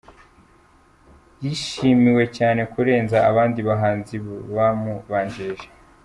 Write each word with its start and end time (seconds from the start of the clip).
Yishimiwe 1.43 2.23
cyane 2.37 2.61
kurenza 2.71 3.17
abandi 3.29 3.59
bahanzi 3.69 4.15
bamubanjirije. 4.55 5.67